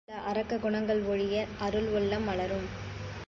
நம்மிடம் 0.03 0.19
உள்ள 0.19 0.29
அரக்க 0.29 0.57
குணங்கள் 0.57 1.01
ஒழிய 1.05 1.35
அருள் 1.57 1.89
உள்ளம் 1.89 2.23
மலரும். 2.23 2.67